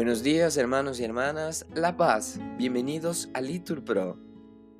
Buenos 0.00 0.22
días 0.22 0.56
hermanos 0.56 0.98
y 0.98 1.04
hermanas, 1.04 1.66
La 1.74 1.98
Paz, 1.98 2.40
bienvenidos 2.56 3.28
a 3.34 3.42
Litur 3.42 3.84
Pro. 3.84 4.16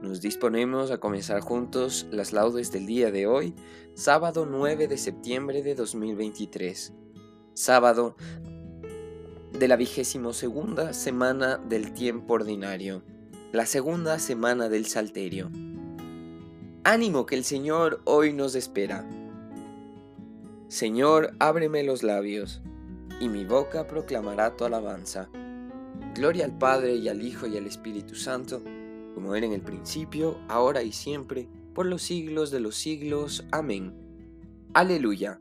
Nos 0.01 0.22
disponemos 0.22 0.90
a 0.90 0.99
comenzar 0.99 1.43
juntos 1.43 2.06
las 2.11 2.33
laudes 2.33 2.72
del 2.72 2.87
día 2.87 3.11
de 3.11 3.26
hoy, 3.26 3.54
sábado 3.93 4.47
9 4.47 4.88
de 4.88 4.97
septiembre 4.97 5.62
de 5.62 5.75
2023, 5.75 6.94
sábado 7.53 8.17
de 9.53 9.69
la 9.69 9.76
vigésimo 9.76 10.33
segunda 10.33 10.94
semana 10.94 11.58
del 11.58 11.93
tiempo 11.93 12.33
ordinario, 12.33 13.02
la 13.52 13.66
segunda 13.66 14.19
semana 14.19 14.71
del 14.71 14.87
Salterio. 14.87 15.51
Ánimo 16.83 17.27
que 17.27 17.34
el 17.34 17.45
Señor 17.45 18.01
hoy 18.07 18.33
nos 18.33 18.55
espera. 18.55 19.07
Señor, 20.69 21.34
ábreme 21.39 21.83
los 21.83 22.02
labios 22.02 22.62
y 23.20 23.29
mi 23.29 23.45
boca 23.45 23.87
proclamará 23.87 24.56
tu 24.56 24.65
alabanza. 24.65 25.28
Gloria 26.15 26.47
al 26.47 26.59
Padre 26.59 26.97
y 26.97 27.09
al 27.09 27.23
Hijo 27.23 27.47
y 27.47 27.56
al 27.56 27.66
Espíritu 27.66 28.15
Santo, 28.16 28.62
como 29.15 29.34
era 29.37 29.47
en 29.47 29.52
el 29.52 29.61
principio, 29.61 30.38
ahora 30.48 30.83
y 30.83 30.91
siempre, 30.91 31.48
por 31.75 31.87
los 31.87 32.02
siglos 32.02 32.51
de 32.51 32.61
los 32.61 32.75
siglos. 32.75 33.45
Amén. 33.52 33.95
Aleluya. 34.75 35.41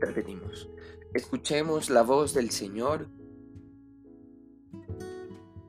Repetimos. 0.00 0.70
Escuchemos 1.12 1.90
la 1.90 2.02
voz 2.02 2.32
del 2.32 2.50
Señor 2.50 3.08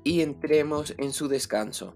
y 0.03 0.21
entremos 0.21 0.93
en 0.97 1.11
su 1.11 1.27
descanso. 1.27 1.95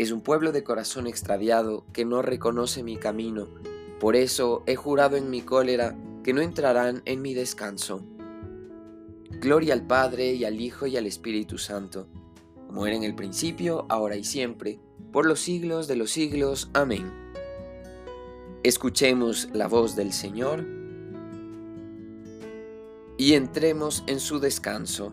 es 0.00 0.12
un 0.12 0.22
pueblo 0.22 0.50
de 0.50 0.64
corazón 0.64 1.06
extraviado 1.06 1.84
que 1.92 2.06
no 2.06 2.22
reconoce 2.22 2.82
mi 2.82 2.96
camino. 2.96 3.48
Por 3.98 4.16
eso 4.16 4.62
he 4.64 4.74
jurado 4.74 5.18
en 5.18 5.28
mi 5.28 5.42
cólera 5.42 5.94
que 6.24 6.32
no 6.32 6.40
entrarán 6.40 7.02
en 7.04 7.20
mi 7.20 7.34
descanso. 7.34 8.02
Gloria 9.28 9.74
al 9.74 9.86
Padre 9.86 10.32
y 10.32 10.46
al 10.46 10.58
Hijo 10.58 10.86
y 10.86 10.96
al 10.96 11.06
Espíritu 11.06 11.58
Santo, 11.58 12.06
como 12.66 12.86
era 12.86 12.96
en 12.96 13.02
el 13.02 13.14
principio, 13.14 13.84
ahora 13.90 14.16
y 14.16 14.24
siempre, 14.24 14.80
por 15.12 15.26
los 15.26 15.40
siglos 15.40 15.86
de 15.86 15.96
los 15.96 16.10
siglos. 16.10 16.70
Amén. 16.72 17.12
Escuchemos 18.62 19.50
la 19.52 19.68
voz 19.68 19.96
del 19.96 20.14
Señor 20.14 20.66
y 23.18 23.34
entremos 23.34 24.02
en 24.06 24.18
su 24.18 24.40
descanso. 24.40 25.12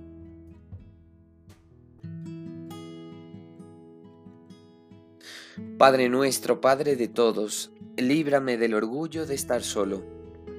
Padre 5.77 6.09
nuestro, 6.09 6.59
Padre 6.59 6.95
de 6.95 7.07
todos, 7.07 7.69
líbrame 7.97 8.57
del 8.57 8.73
orgullo 8.73 9.27
de 9.27 9.35
estar 9.35 9.61
solo. 9.61 10.01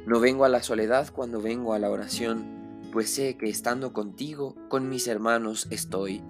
No 0.07 0.21
vengo 0.21 0.45
a 0.45 0.49
la 0.49 0.63
soledad 0.63 1.13
cuando 1.13 1.43
vengo 1.43 1.75
a 1.75 1.81
la 1.81 1.91
oración, 1.91 2.47
pues 2.93 3.11
sé 3.11 3.37
que 3.37 3.49
estando 3.49 3.93
contigo, 3.93 4.55
con 4.69 4.89
mis 4.89 5.09
hermanos 5.09 5.67
estoy, 5.71 6.23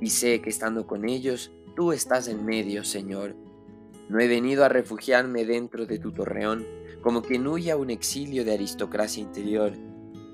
y 0.00 0.10
sé 0.10 0.40
que 0.42 0.48
estando 0.48 0.86
con 0.86 1.08
ellos, 1.08 1.50
tú 1.74 1.90
estás 1.90 2.28
en 2.28 2.44
medio, 2.44 2.84
Señor. 2.84 3.34
No 4.08 4.20
he 4.20 4.28
venido 4.28 4.64
a 4.64 4.68
refugiarme 4.68 5.44
dentro 5.44 5.86
de 5.86 5.98
tu 5.98 6.12
torreón, 6.12 6.64
como 7.02 7.22
quien 7.22 7.48
huye 7.48 7.72
a 7.72 7.76
un 7.76 7.90
exilio 7.90 8.44
de 8.44 8.54
aristocracia 8.54 9.20
interior, 9.20 9.72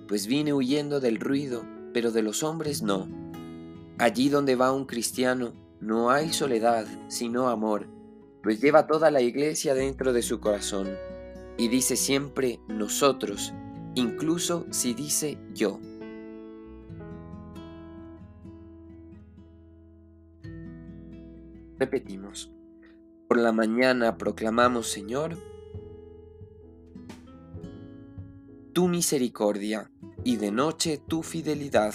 pues 0.06 0.26
vine 0.26 0.52
huyendo 0.52 1.00
del 1.00 1.18
ruido, 1.18 1.64
pero 1.94 2.10
de 2.12 2.20
los 2.20 2.42
hombres 2.42 2.82
no. 2.82 3.08
Allí 3.96 4.28
donde 4.28 4.54
va 4.54 4.70
un 4.70 4.84
cristiano, 4.84 5.54
no 5.80 6.10
hay 6.10 6.32
soledad, 6.32 6.86
sino 7.08 7.48
amor, 7.48 7.86
pues 8.42 8.60
lleva 8.60 8.86
toda 8.86 9.10
la 9.10 9.20
iglesia 9.20 9.74
dentro 9.74 10.12
de 10.12 10.22
su 10.22 10.40
corazón. 10.40 10.88
Y 11.58 11.68
dice 11.68 11.96
siempre 11.96 12.60
nosotros, 12.68 13.52
incluso 13.94 14.66
si 14.70 14.94
dice 14.94 15.38
yo. 15.54 15.80
Repetimos, 21.78 22.50
por 23.28 23.38
la 23.38 23.52
mañana 23.52 24.16
proclamamos 24.16 24.88
Señor, 24.88 25.36
tu 28.72 28.88
misericordia 28.88 29.90
y 30.24 30.36
de 30.36 30.50
noche 30.50 31.00
tu 31.06 31.22
fidelidad 31.22 31.94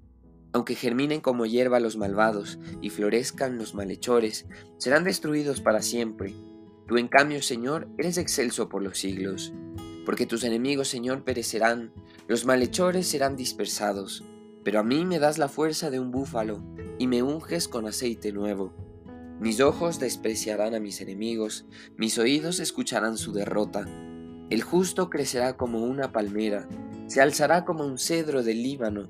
Aunque 0.53 0.75
germinen 0.75 1.21
como 1.21 1.45
hierba 1.45 1.79
los 1.79 1.95
malvados 1.95 2.59
y 2.81 2.89
florezcan 2.89 3.57
los 3.57 3.73
malhechores, 3.73 4.47
serán 4.77 5.03
destruidos 5.03 5.61
para 5.61 5.81
siempre. 5.81 6.33
Tú 6.87 6.97
en 6.97 7.07
cambio, 7.07 7.41
Señor, 7.41 7.87
eres 7.97 8.17
excelso 8.17 8.67
por 8.67 8.83
los 8.83 8.97
siglos. 8.97 9.53
Porque 10.05 10.25
tus 10.25 10.43
enemigos, 10.43 10.89
Señor, 10.89 11.23
perecerán, 11.23 11.93
los 12.27 12.45
malhechores 12.45 13.07
serán 13.07 13.37
dispersados. 13.37 14.25
Pero 14.63 14.79
a 14.79 14.83
mí 14.83 15.05
me 15.05 15.19
das 15.19 15.37
la 15.37 15.47
fuerza 15.47 15.89
de 15.89 15.99
un 15.99 16.11
búfalo 16.11 16.61
y 16.99 17.07
me 17.07 17.23
unges 17.23 17.67
con 17.67 17.87
aceite 17.87 18.33
nuevo. 18.33 18.73
Mis 19.39 19.59
ojos 19.61 19.99
despreciarán 19.99 20.75
a 20.75 20.79
mis 20.79 21.01
enemigos, 21.01 21.65
mis 21.97 22.17
oídos 22.17 22.59
escucharán 22.59 23.17
su 23.17 23.31
derrota. 23.31 23.87
El 24.49 24.61
justo 24.61 25.09
crecerá 25.09 25.55
como 25.55 25.83
una 25.83 26.11
palmera, 26.11 26.67
se 27.07 27.21
alzará 27.21 27.63
como 27.65 27.85
un 27.85 27.97
cedro 27.97 28.43
del 28.43 28.61
Líbano 28.61 29.09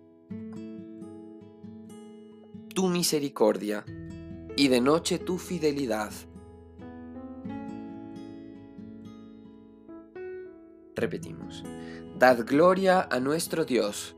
tu 2.73 2.87
misericordia 2.87 3.85
y 4.55 4.67
de 4.67 4.81
noche 4.81 5.19
tu 5.19 5.37
fidelidad. 5.37 6.11
Repetimos, 10.95 11.63
dad 12.17 12.45
gloria 12.45 13.07
a 13.09 13.19
nuestro 13.19 13.65
Dios. 13.65 14.15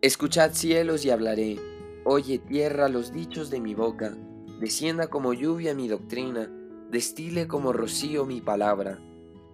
Escuchad 0.00 0.52
cielos 0.52 1.04
y 1.04 1.10
hablaré, 1.10 1.58
oye 2.04 2.38
tierra 2.38 2.88
los 2.88 3.12
dichos 3.12 3.50
de 3.50 3.60
mi 3.60 3.74
boca, 3.74 4.14
descienda 4.60 5.08
como 5.08 5.32
lluvia 5.32 5.74
mi 5.74 5.88
doctrina, 5.88 6.50
destile 6.90 7.46
como 7.46 7.72
rocío 7.72 8.26
mi 8.26 8.40
palabra, 8.40 8.98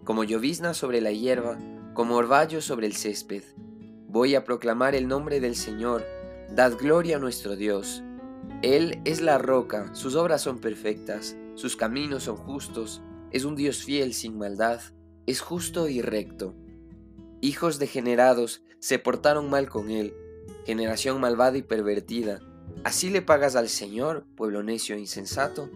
como 0.05 0.25
llovizna 0.25 0.75
sobre 0.75 1.00
la 1.00 1.12
hierba, 1.12 1.59
como 1.94 2.17
orvallo 2.17 2.61
sobre 2.61 2.87
el 2.87 2.94
césped. 2.94 3.44
Voy 4.12 4.35
a 4.35 4.43
proclamar 4.43 4.97
el 4.97 5.07
nombre 5.07 5.39
del 5.39 5.55
Señor, 5.55 6.05
dad 6.51 6.77
gloria 6.77 7.15
a 7.15 7.21
nuestro 7.21 7.55
Dios. 7.55 8.03
Él 8.61 9.01
es 9.05 9.21
la 9.21 9.39
roca, 9.39 9.95
sus 9.95 10.17
obras 10.17 10.43
son 10.43 10.59
perfectas, 10.59 11.37
sus 11.55 11.77
caminos 11.77 12.25
son 12.25 12.37
justos, 12.37 13.03
es 13.31 13.45
un 13.45 13.55
Dios 13.55 13.85
fiel 13.85 14.12
sin 14.12 14.37
maldad, 14.37 14.81
es 15.27 15.41
justo 15.41 15.89
y 15.89 16.03
recto. 16.03 16.57
Hijos 17.41 17.79
degenerados 17.79 18.65
se 18.81 18.99
portaron 18.99 19.49
mal 19.49 19.69
con 19.69 19.93
él, 19.93 20.12
generación 20.67 21.21
malvada 21.21 21.59
y 21.59 21.62
pervertida. 21.62 22.41
¿Así 22.83 23.11
le 23.11 23.23
pagas 23.23 23.55
al 23.55 23.69
Señor, 23.69 24.27
pueblo 24.35 24.65
necio 24.65 24.97
e 24.97 24.99
insensato? 24.99 25.71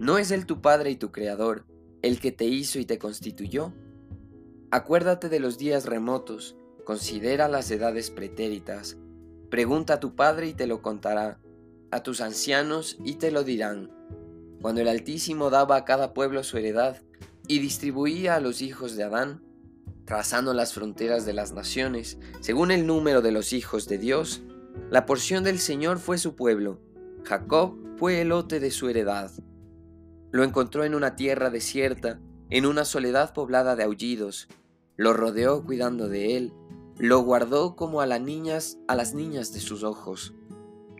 ¿No 0.00 0.18
es 0.18 0.32
Él 0.32 0.46
tu 0.46 0.60
Padre 0.60 0.90
y 0.90 0.96
tu 0.96 1.12
Creador, 1.12 1.64
el 2.02 2.18
que 2.18 2.32
te 2.32 2.46
hizo 2.46 2.80
y 2.80 2.86
te 2.86 2.98
constituyó? 2.98 3.72
Acuérdate 4.72 5.28
de 5.28 5.38
los 5.38 5.58
días 5.58 5.86
remotos, 5.86 6.56
considera 6.88 7.48
las 7.48 7.70
edades 7.70 8.10
pretéritas. 8.10 8.96
Pregunta 9.50 9.92
a 9.92 10.00
tu 10.00 10.16
Padre 10.16 10.46
y 10.46 10.54
te 10.54 10.66
lo 10.66 10.80
contará, 10.80 11.38
a 11.90 12.02
tus 12.02 12.22
ancianos 12.22 12.96
y 13.04 13.16
te 13.16 13.30
lo 13.30 13.44
dirán. 13.44 13.90
Cuando 14.62 14.80
el 14.80 14.88
Altísimo 14.88 15.50
daba 15.50 15.76
a 15.76 15.84
cada 15.84 16.14
pueblo 16.14 16.42
su 16.42 16.56
heredad 16.56 17.02
y 17.46 17.58
distribuía 17.58 18.36
a 18.36 18.40
los 18.40 18.62
hijos 18.62 18.96
de 18.96 19.02
Adán, 19.02 19.42
trazando 20.06 20.54
las 20.54 20.72
fronteras 20.72 21.26
de 21.26 21.34
las 21.34 21.52
naciones, 21.52 22.16
según 22.40 22.70
el 22.70 22.86
número 22.86 23.20
de 23.20 23.32
los 23.32 23.52
hijos 23.52 23.86
de 23.86 23.98
Dios, 23.98 24.40
la 24.88 25.04
porción 25.04 25.44
del 25.44 25.58
Señor 25.58 25.98
fue 25.98 26.16
su 26.16 26.36
pueblo, 26.36 26.80
Jacob 27.22 27.76
fue 27.98 28.22
el 28.22 28.28
lote 28.28 28.60
de 28.60 28.70
su 28.70 28.88
heredad. 28.88 29.30
Lo 30.30 30.42
encontró 30.42 30.84
en 30.84 30.94
una 30.94 31.16
tierra 31.16 31.50
desierta, 31.50 32.18
en 32.48 32.64
una 32.64 32.86
soledad 32.86 33.34
poblada 33.34 33.76
de 33.76 33.84
aullidos, 33.84 34.48
lo 34.98 35.12
rodeó 35.12 35.62
cuidando 35.64 36.08
de 36.08 36.36
él, 36.36 36.52
lo 36.98 37.20
guardó 37.20 37.76
como 37.76 38.00
a 38.00 38.06
las 38.06 38.20
niñas, 38.20 38.78
a 38.88 38.96
las 38.96 39.14
niñas 39.14 39.52
de 39.52 39.60
sus 39.60 39.84
ojos, 39.84 40.34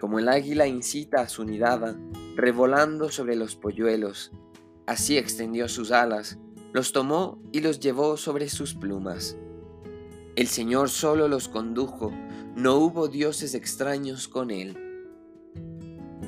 como 0.01 0.21
el 0.21 0.29
águila 0.29 0.69
incita 0.69 1.23
a 1.23 1.29
su 1.29 1.45
nidada, 1.45 1.99
revolando 2.37 3.11
sobre 3.11 3.35
los 3.35 3.57
polluelos, 3.57 4.31
así 4.87 5.19
extendió 5.19 5.69
sus 5.69 5.91
alas, 5.91 6.39
los 6.73 6.93
tomó 6.93 7.43
y 7.51 7.61
los 7.61 7.81
llevó 7.81 8.17
sobre 8.17 8.49
sus 8.49 8.75
plumas. 8.75 9.37
El 10.37 10.47
Señor 10.47 10.89
solo 10.89 11.27
los 11.27 11.49
condujo, 11.49 12.13
no 12.55 12.77
hubo 12.77 13.09
dioses 13.09 13.55
extraños 13.55 14.29
con 14.29 14.53
él. 14.53 14.77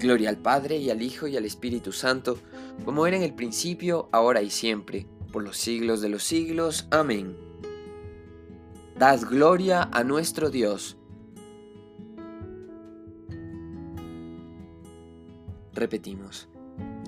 Gloria 0.01 0.31
al 0.31 0.39
Padre 0.39 0.79
y 0.79 0.91
al 0.91 1.01
Hijo 1.01 1.29
y 1.29 1.37
al 1.37 1.45
Espíritu 1.45 1.93
Santo, 1.93 2.39
como 2.85 3.07
era 3.07 3.17
en 3.17 3.23
el 3.23 3.35
principio, 3.35 4.09
ahora 4.11 4.43
y 4.43 4.51
siempre, 4.51 5.07
por 5.33 5.45
los 5.45 5.59
siglos 5.59 6.01
de 6.01 6.09
los 6.09 6.25
siglos. 6.25 6.89
Amén. 6.91 7.50
Dad 9.01 9.23
gloria 9.23 9.89
a 9.91 10.05
nuestro 10.05 10.51
Dios. 10.51 10.99
Repetimos. 15.73 16.51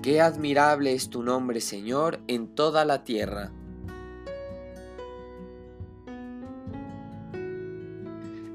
Qué 0.01 0.19
admirable 0.19 0.93
es 0.93 1.11
tu 1.11 1.21
nombre, 1.21 1.61
Señor, 1.61 2.19
en 2.25 2.55
toda 2.55 2.83
la 2.83 3.03
tierra. 3.03 3.51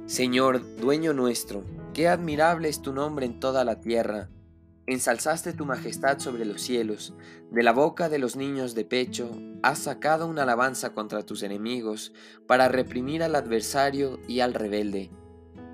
Señor, 0.06 0.60
dueño 0.74 1.12
nuestro, 1.12 1.62
qué 1.94 2.08
admirable 2.08 2.68
es 2.68 2.82
tu 2.82 2.92
nombre 2.92 3.24
en 3.24 3.38
toda 3.38 3.64
la 3.64 3.78
tierra. 3.78 4.30
Ensalzaste 4.88 5.52
tu 5.52 5.66
majestad 5.66 6.18
sobre 6.18 6.46
los 6.46 6.62
cielos, 6.62 7.12
de 7.50 7.62
la 7.62 7.72
boca 7.72 8.08
de 8.08 8.18
los 8.18 8.36
niños 8.36 8.74
de 8.74 8.86
pecho 8.86 9.30
has 9.62 9.80
sacado 9.80 10.26
una 10.26 10.44
alabanza 10.44 10.94
contra 10.94 11.26
tus 11.26 11.42
enemigos, 11.42 12.14
para 12.46 12.68
reprimir 12.68 13.22
al 13.22 13.34
adversario 13.34 14.18
y 14.26 14.40
al 14.40 14.54
rebelde. 14.54 15.10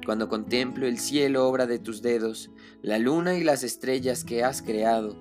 Cuando 0.05 0.29
contemplo 0.29 0.89
el 0.89 0.99
cielo 0.99 1.47
obra 1.47 1.67
de 1.67 1.79
tus 1.79 2.03
dedos, 2.03 2.51
la 2.83 2.99
luna 2.99 3.39
y 3.39 3.45
las 3.45 3.63
estrellas 3.63 4.25
que 4.25 4.43
has 4.43 4.63
creado, 4.63 5.17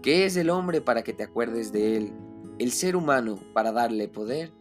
¿Qué 0.00 0.26
es 0.26 0.36
el 0.36 0.50
hombre 0.50 0.80
para 0.80 1.02
que 1.02 1.12
te 1.14 1.24
acuerdes 1.24 1.72
de 1.72 1.96
él? 1.96 2.12
¿El 2.60 2.70
ser 2.70 2.94
humano 2.94 3.40
para 3.52 3.72
darle 3.72 4.06
poder? 4.06 4.52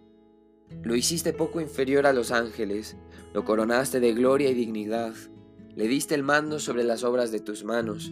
Lo 0.81 0.95
hiciste 0.95 1.31
poco 1.31 1.61
inferior 1.61 2.07
a 2.07 2.13
los 2.13 2.31
ángeles, 2.31 2.95
lo 3.33 3.45
coronaste 3.45 3.99
de 3.99 4.13
gloria 4.13 4.49
y 4.49 4.55
dignidad, 4.55 5.13
le 5.75 5.87
diste 5.87 6.15
el 6.15 6.23
mando 6.23 6.59
sobre 6.59 6.83
las 6.85 7.03
obras 7.03 7.29
de 7.31 7.41
tus 7.41 7.65
manos, 7.65 8.11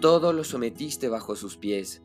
todo 0.00 0.32
lo 0.32 0.44
sometiste 0.44 1.08
bajo 1.08 1.36
sus 1.36 1.56
pies. 1.56 2.02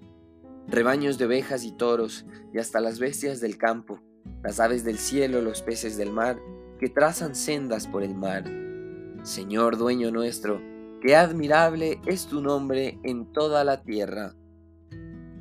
Rebaños 0.68 1.18
de 1.18 1.26
ovejas 1.26 1.64
y 1.64 1.72
toros, 1.72 2.26
y 2.54 2.60
hasta 2.60 2.82
las 2.82 3.00
bestias 3.00 3.40
del 3.40 3.58
campo, 3.58 4.02
las 4.44 4.60
aves 4.60 4.84
del 4.84 4.98
cielo, 4.98 5.42
los 5.42 5.62
peces 5.62 5.98
del 5.98 6.12
mar, 6.12 6.40
que 6.80 6.90
trazan 6.90 7.36
sendas 7.36 7.88
por 7.88 8.04
el 8.04 8.14
mar. 8.14 8.44
Señor 9.24 9.78
dueño 9.78 10.12
nuestro, 10.12 10.62
qué 11.02 11.16
admirable 11.16 12.00
es 12.06 12.28
tu 12.28 12.42
nombre 12.42 13.00
en 13.04 13.32
toda 13.32 13.64
la 13.64 13.82
tierra. 13.84 14.36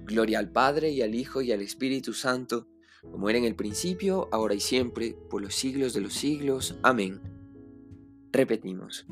Gloria 0.05 0.39
al 0.39 0.51
Padre 0.51 0.91
y 0.91 1.03
al 1.03 1.15
Hijo 1.15 1.43
y 1.43 1.53
al 1.53 1.63
Espíritu 1.63 2.13
Santo, 2.13 2.69
como 3.11 3.29
era 3.29 3.39
en 3.39 3.45
el 3.45 3.57
principio, 3.57 4.29
ahora 4.33 4.55
y 4.55 4.61
siempre, 4.61 5.17
por 5.31 5.43
los 5.43 5.55
siglos 5.55 5.95
de 5.95 6.01
los 6.01 6.15
siglos. 6.15 6.77
Amén. 6.83 7.21
Repetimos. 8.33 9.07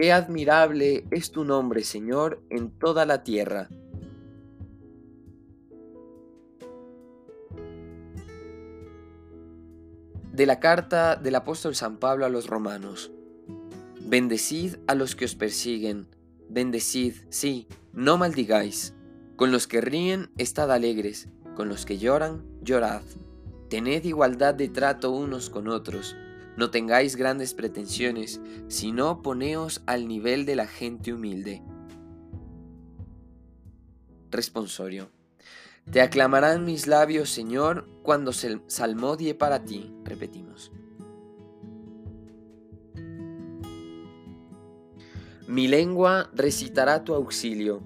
Qué 0.00 0.12
admirable 0.12 1.08
es 1.10 1.32
tu 1.32 1.42
nombre, 1.42 1.82
Señor, 1.82 2.40
en 2.50 2.70
toda 2.70 3.04
la 3.04 3.24
tierra. 3.24 3.68
De 10.32 10.46
la 10.46 10.60
carta 10.60 11.16
del 11.16 11.34
apóstol 11.34 11.74
San 11.74 11.96
Pablo 11.96 12.24
a 12.24 12.28
los 12.28 12.46
romanos. 12.46 13.10
Bendecid 14.00 14.76
a 14.86 14.94
los 14.94 15.16
que 15.16 15.24
os 15.24 15.34
persiguen, 15.34 16.06
bendecid, 16.48 17.14
sí, 17.28 17.66
no 17.92 18.18
maldigáis. 18.18 18.94
Con 19.34 19.50
los 19.50 19.66
que 19.66 19.80
ríen, 19.80 20.30
estad 20.38 20.70
alegres, 20.70 21.28
con 21.56 21.68
los 21.68 21.84
que 21.84 21.98
lloran, 21.98 22.44
llorad. 22.62 23.02
Tened 23.68 24.04
igualdad 24.04 24.54
de 24.54 24.68
trato 24.68 25.10
unos 25.10 25.50
con 25.50 25.66
otros, 25.66 26.14
no 26.58 26.70
tengáis 26.70 27.14
grandes 27.14 27.54
pretensiones, 27.54 28.40
sino 28.66 29.22
poneos 29.22 29.80
al 29.86 30.08
nivel 30.08 30.44
de 30.44 30.56
la 30.56 30.66
gente 30.66 31.12
humilde. 31.12 31.62
Responsorio. 34.30 35.08
Te 35.90 36.02
aclamarán 36.02 36.64
mis 36.64 36.86
labios, 36.88 37.30
Señor, 37.30 37.88
cuando 38.02 38.32
se 38.32 38.60
salmodie 38.66 39.34
para 39.34 39.64
ti. 39.64 39.94
Repetimos. 40.04 40.72
Mi 45.46 45.68
lengua 45.68 46.28
recitará 46.34 47.04
tu 47.04 47.14
auxilio 47.14 47.82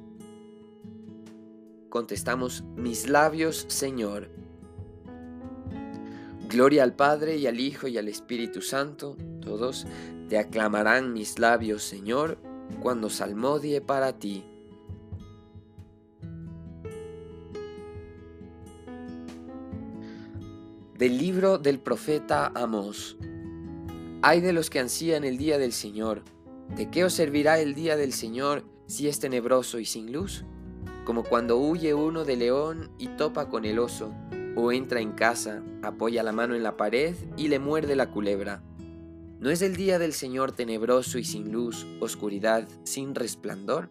contestamos, 1.93 2.65
mis 2.75 3.07
labios, 3.07 3.67
Señor. 3.69 4.31
Gloria 6.53 6.83
al 6.83 6.95
Padre 6.95 7.37
y 7.37 7.47
al 7.47 7.59
Hijo 7.61 7.89
y 7.89 7.97
al 7.97 8.09
Espíritu 8.09 8.61
Santo, 8.61 9.17
todos 9.41 9.87
te 10.29 10.37
aclamarán 10.37 11.15
mis 11.15 11.39
labios, 11.39 11.83
Señor, 11.83 12.37
cuando 12.83 13.09
salmodie 13.09 13.81
para 13.81 14.19
ti. 14.19 14.45
Del 20.99 21.17
libro 21.17 21.57
del 21.57 21.81
profeta 21.81 22.53
Amós. 22.55 23.17
Ay 24.21 24.43
de 24.43 24.53
los 24.53 24.69
que 24.69 24.79
ansían 24.79 25.25
el 25.25 25.39
día 25.39 25.57
del 25.57 25.73
Señor. 25.73 26.23
¿De 26.77 26.91
qué 26.91 27.05
os 27.05 27.15
servirá 27.15 27.59
el 27.61 27.75
día 27.75 27.97
del 27.97 28.13
Señor 28.13 28.65
si 28.87 29.09
es 29.09 29.19
tenebroso 29.19 29.79
y 29.79 29.87
sin 29.87 30.13
luz? 30.13 30.45
como 31.05 31.25
cuando 31.25 31.57
huye 31.59 31.95
uno 31.95 32.25
de 32.25 32.37
león 32.37 32.91
y 32.99 33.09
topa 33.09 33.49
con 33.49 33.65
el 33.65 33.79
oso, 33.79 34.13
o 34.57 34.73
entra 34.73 35.01
en 35.01 35.13
casa, 35.13 35.63
apoya 35.83 36.23
la 36.23 36.33
mano 36.33 36.55
en 36.55 36.63
la 36.63 36.77
pared 36.77 37.15
y 37.37 37.49
le 37.49 37.59
muerde 37.59 37.97
la 37.97 38.11
culebra. 38.11 38.63
¿No 39.41 39.51
es 39.51 39.61
el 39.63 39.77
día 39.77 39.99
del 39.99 40.13
Señor 40.13 40.53
tenebroso 40.53 41.19
y 41.19 41.25
sin 41.25 41.51
luz, 41.51 41.87
oscuridad, 42.01 42.69
sin 42.85 43.15
resplandor? 43.15 43.91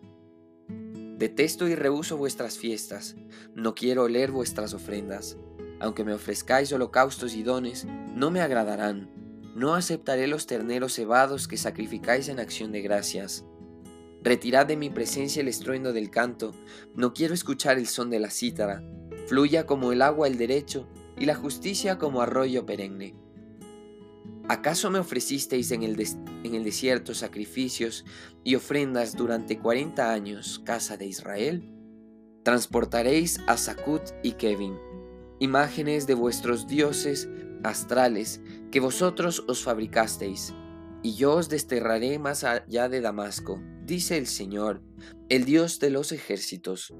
Detesto 1.17 1.67
y 1.67 1.75
rehuso 1.75 2.17
vuestras 2.17 2.57
fiestas, 2.57 3.15
no 3.53 3.75
quiero 3.75 4.03
oler 4.03 4.31
vuestras 4.31 4.73
ofrendas. 4.73 5.37
Aunque 5.79 6.03
me 6.03 6.13
ofrezcáis 6.13 6.71
holocaustos 6.73 7.35
y 7.35 7.43
dones, 7.43 7.85
no 8.15 8.31
me 8.31 8.41
agradarán. 8.41 9.09
No 9.55 9.75
aceptaré 9.75 10.27
los 10.27 10.47
terneros 10.47 10.93
cebados 10.93 11.47
que 11.47 11.57
sacrificáis 11.57 12.29
en 12.29 12.39
acción 12.39 12.71
de 12.71 12.81
gracias. 12.81 13.43
Retirad 14.23 14.67
de 14.67 14.77
mi 14.77 14.89
presencia 14.89 15.41
el 15.41 15.47
estruendo 15.47 15.91
del 15.91 16.09
canto, 16.11 16.53
no 16.95 17.13
quiero 17.13 17.33
escuchar 17.33 17.77
el 17.77 17.87
son 17.87 18.09
de 18.09 18.19
la 18.19 18.29
cítara. 18.29 18.81
Fluya 19.27 19.65
como 19.65 19.91
el 19.91 20.01
agua 20.01 20.27
el 20.27 20.37
derecho 20.37 20.87
y 21.17 21.25
la 21.25 21.35
justicia 21.35 21.97
como 21.97 22.21
arroyo 22.21 22.65
perenne. 22.65 23.15
¿Acaso 24.47 24.89
me 24.89 24.99
ofrecisteis 24.99 25.71
en 25.71 25.83
el, 25.83 25.95
desierto 26.63 27.13
sacrificios 27.13 28.05
y 28.43 28.55
ofrendas 28.55 29.15
durante 29.15 29.57
cuarenta 29.59 30.11
años, 30.11 30.61
casa 30.65 30.97
de 30.97 31.05
Israel? 31.05 31.71
Transportaréis 32.43 33.39
a 33.47 33.55
Sakut 33.55 34.01
y 34.23 34.33
Kevin, 34.33 34.77
imágenes 35.39 36.07
de 36.07 36.15
vuestros 36.15 36.67
dioses 36.67 37.29
astrales 37.63 38.41
que 38.71 38.79
vosotros 38.79 39.45
os 39.47 39.63
fabricasteis, 39.63 40.53
y 41.03 41.15
yo 41.15 41.35
os 41.35 41.47
desterraré 41.47 42.19
más 42.19 42.43
allá 42.43 42.89
de 42.89 42.99
Damasco, 42.99 43.61
dice 43.85 44.17
el 44.17 44.27
Señor, 44.27 44.81
el 45.29 45.45
Dios 45.45 45.79
de 45.79 45.91
los 45.91 46.11
ejércitos. 46.11 46.93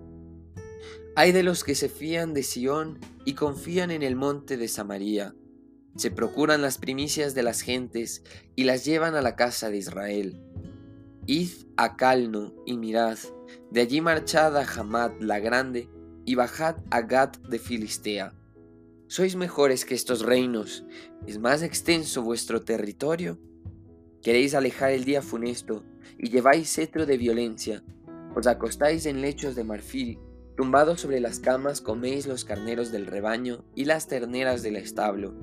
Hay 1.14 1.34
de 1.34 1.44
los 1.44 1.66
que 1.66 1.76
se 1.76 1.90
fían 1.90 2.34
de 2.34 2.42
Sión 2.42 2.98
y 3.26 3.34
confían 3.34 3.92
en 3.92 4.02
el 4.02 4.16
monte 4.16 4.56
de 4.56 4.70
Samaria. 4.70 5.36
Se 5.98 6.10
procuran 6.10 6.62
las 6.62 6.78
primicias 6.78 7.36
de 7.36 7.44
las 7.44 7.62
gentes 7.62 8.24
y 8.56 8.64
las 8.64 8.86
llevan 8.86 9.16
a 9.16 9.22
la 9.22 9.36
casa 9.36 9.70
de 9.70 9.78
Israel. 9.78 10.42
Id 11.26 11.50
a 11.76 11.98
Calno 11.98 12.54
y 12.66 12.78
mirad, 12.78 13.18
de 13.72 13.82
allí 13.82 14.00
marchad 14.00 14.56
a 14.56 14.66
Hamad 14.66 15.12
la 15.20 15.40
grande 15.40 15.90
y 16.26 16.36
bajad 16.36 16.78
a 16.92 17.02
Gat 17.02 17.38
de 17.40 17.60
Filistea. 17.60 18.34
Sois 19.08 19.36
mejores 19.36 19.84
que 19.84 19.96
estos 19.96 20.22
reinos, 20.22 20.86
es 21.28 21.40
más 21.40 21.62
extenso 21.62 22.22
vuestro 22.22 22.62
territorio. 22.62 23.38
Queréis 24.22 24.56
alejar 24.56 24.92
el 24.92 25.04
día 25.04 25.22
funesto 25.22 25.84
y 26.18 26.30
lleváis 26.30 26.74
cetro 26.74 27.06
de 27.06 27.18
violencia. 27.18 27.84
Os 28.34 28.48
acostáis 28.48 29.06
en 29.06 29.20
lechos 29.20 29.56
de 29.56 29.66
marfil, 29.66 30.18
tumbados 30.56 31.02
sobre 31.02 31.20
las 31.20 31.40
camas 31.40 31.82
coméis 31.82 32.28
los 32.28 32.46
carneros 32.46 32.92
del 32.92 33.08
rebaño 33.08 33.64
y 33.76 33.86
las 33.86 34.08
terneras 34.08 34.64
del 34.64 34.76
establo. 34.76 35.34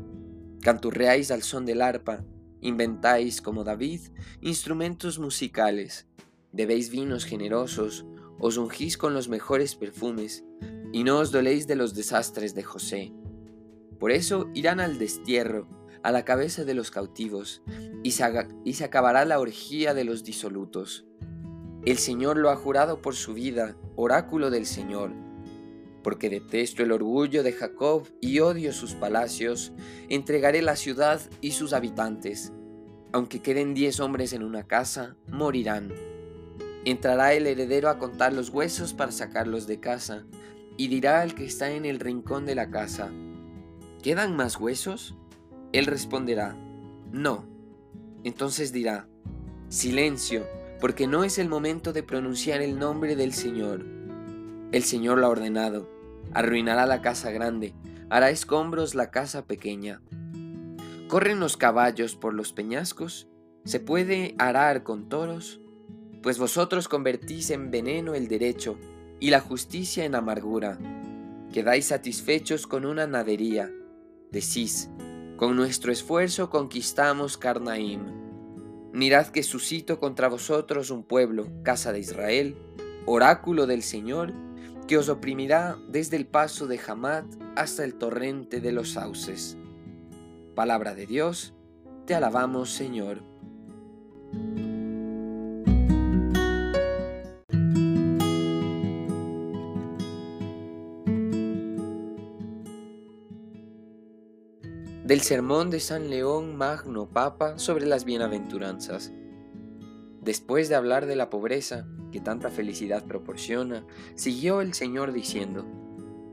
Canturreáis 0.63 1.31
al 1.31 1.43
son 1.43 1.65
del 1.67 1.83
arpa, 1.83 2.25
inventáis, 2.61 3.41
como 3.41 3.65
David, 3.65 4.01
instrumentos 4.41 5.19
musicales, 5.19 6.07
bebéis 6.53 6.91
vinos 6.91 7.25
generosos, 7.25 8.07
os 8.41 8.57
ungís 8.57 8.97
con 8.97 9.15
los 9.15 9.29
mejores 9.29 9.75
perfumes, 9.75 10.45
y 10.93 11.05
no 11.05 11.19
os 11.19 11.31
doléis 11.31 11.67
de 11.67 11.77
los 11.77 11.95
desastres 11.95 12.55
de 12.55 12.63
José. 12.63 13.13
Por 13.99 14.13
eso 14.13 14.49
irán 14.55 14.81
al 14.81 14.99
destierro, 14.99 15.69
a 16.03 16.13
la 16.13 16.25
cabeza 16.25 16.65
de 16.65 16.75
los 16.75 16.91
cautivos, 16.91 17.63
y 18.03 18.13
se, 18.13 18.85
acabará 18.85 19.25
la 19.25 19.41
orgía 19.41 19.95
de 19.95 20.05
los 20.05 20.25
disolutos. 20.25 21.07
El 21.85 21.99
Señor 21.99 22.37
lo 22.37 22.51
ha 22.51 22.57
jurado 22.57 23.01
por 23.01 23.15
su 23.15 23.35
vida, 23.35 23.77
oráculo 23.97 24.51
del 24.51 24.67
Señor. 24.67 25.13
Porque 26.03 26.29
detesto 26.29 26.83
el 26.83 26.93
orgullo 26.93 27.43
de 27.43 27.53
Jacob 27.53 28.07
y 28.21 28.41
odio 28.41 28.73
sus 28.73 28.95
palacios, 28.95 29.73
entregaré 30.09 30.61
la 30.63 30.77
ciudad 30.77 31.21
y 31.41 31.53
sus 31.53 31.73
habitantes. 31.73 32.53
Aunque 33.13 33.41
queden 33.41 33.75
diez 33.75 34.01
hombres 34.01 34.33
en 34.33 34.43
una 34.43 34.67
casa, 34.67 35.17
morirán. 35.29 35.93
Entrará 36.85 37.33
el 37.35 37.47
heredero 37.47 37.89
a 37.89 37.99
contar 37.99 38.33
los 38.33 38.51
huesos 38.51 38.93
para 38.93 39.13
sacarlos 39.13 39.67
de 39.67 39.81
casa, 39.81 40.27
y 40.77 40.89
dirá 40.89 41.21
al 41.21 41.35
que 41.35 41.45
está 41.45 41.71
en 41.71 41.85
el 41.85 42.01
rincón 42.01 42.47
de 42.47 42.55
la 42.55 42.71
casa, 42.71 43.11
¿quedan 44.03 44.37
más 44.37 44.59
huesos? 44.59 45.17
Él 45.73 45.87
responderá, 45.87 46.57
no. 47.13 47.47
Entonces 48.25 48.73
dirá, 48.73 49.09
silencio, 49.69 50.47
porque 50.81 51.07
no 51.07 51.25
es 51.25 51.39
el 51.39 51.49
momento 51.49 51.93
de 51.93 52.03
pronunciar 52.03 52.63
el 52.63 52.79
nombre 52.79 53.17
del 53.17 53.33
Señor. 53.33 53.85
El 54.71 54.83
Señor 54.83 55.19
lo 55.19 55.27
ha 55.27 55.31
ordenado, 55.31 55.89
arruinará 56.35 56.87
la 56.87 57.01
casa 57.01 57.31
grande, 57.31 57.75
hará 58.11 58.31
escombros 58.31 58.95
la 58.95 59.11
casa 59.11 59.47
pequeña. 59.47 60.01
¿Corren 61.09 61.41
los 61.41 61.57
caballos 61.57 62.17
por 62.17 62.35
los 62.35 62.53
peñascos? 62.53 63.29
¿Se 63.65 63.81
puede 63.81 64.35
arar 64.39 64.83
con 64.83 65.09
toros? 65.09 65.61
Pues 66.23 66.39
vosotros 66.39 66.89
convertís 66.89 67.51
en 67.51 67.71
veneno 67.71 68.15
el 68.15 68.29
derecho 68.29 68.79
y 69.21 69.31
la 69.31 69.41
justicia 69.41 70.05
en 70.05 70.15
amargura. 70.15 70.79
Quedáis 71.53 71.87
satisfechos 71.87 72.67
con 72.67 72.85
una 72.85 73.07
nadería. 73.07 73.71
Decís, 74.31 74.91
con 75.37 75.57
nuestro 75.57 75.93
esfuerzo 75.93 76.51
conquistamos 76.51 77.39
Carnaim. 77.39 78.18
Mirad 78.99 79.29
que 79.29 79.45
suscito 79.45 80.01
contra 80.01 80.27
vosotros 80.27 80.91
un 80.91 81.05
pueblo, 81.05 81.47
casa 81.63 81.93
de 81.93 82.01
Israel, 82.01 82.57
oráculo 83.07 83.69
del 83.69 83.85
Señor, 83.85 84.35
que 84.89 84.99
os 84.99 85.09
oprimirá 85.09 85.79
desde 85.89 86.17
el 86.17 86.27
paso 86.27 86.67
de 86.67 86.81
Hamad 86.85 87.23
hasta 87.55 87.85
el 87.85 87.95
torrente 87.95 88.61
de 88.61 88.73
los 88.73 88.95
sauces. 88.95 89.57
Palabra 90.57 90.97
de 90.97 91.07
Dios, 91.07 91.55
te 92.07 92.17
alabamos 92.17 92.73
Señor. 92.73 93.23
Del 105.09 105.23
sermón 105.23 105.71
de 105.71 105.81
San 105.81 106.11
León 106.11 106.55
Magno 106.59 107.09
Papa 107.09 107.59
sobre 107.59 107.87
las 107.87 108.05
bienaventuranzas. 108.05 109.11
Después 110.21 110.69
de 110.69 110.75
hablar 110.75 111.07
de 111.07 111.17
la 111.17 111.31
pobreza, 111.31 111.89
que 112.13 112.21
tanta 112.21 112.51
felicidad 112.51 113.07
proporciona, 113.07 113.87
siguió 114.17 114.61
el 114.61 114.75
Señor 114.75 115.15
diciendo, 115.15 115.65